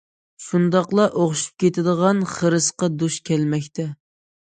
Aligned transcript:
شۇنداقلا 0.43 1.03
ئوخشىشىپ 1.09 1.59
كېتىدىغان 1.63 2.23
خىرىسقا 2.31 2.89
دۇچ 3.03 3.19
كەلمەكتە. 3.31 3.87